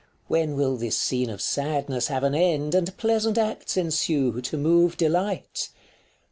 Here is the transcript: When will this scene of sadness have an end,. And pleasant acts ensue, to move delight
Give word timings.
When 0.27 0.55
will 0.55 0.77
this 0.77 0.97
scene 0.97 1.29
of 1.29 1.43
sadness 1.43 2.07
have 2.07 2.23
an 2.23 2.33
end,. 2.33 2.73
And 2.73 2.97
pleasant 2.97 3.37
acts 3.37 3.77
ensue, 3.77 4.41
to 4.41 4.57
move 4.57 4.97
delight 4.97 5.69